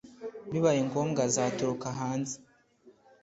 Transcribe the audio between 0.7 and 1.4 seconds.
ngombwa